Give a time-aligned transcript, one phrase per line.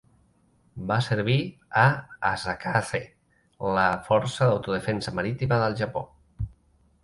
[0.91, 1.35] Va servir
[1.81, 1.83] a
[2.31, 3.01] Asakaze,
[3.77, 6.07] la Força d'Autodefensa Marítima del Japó.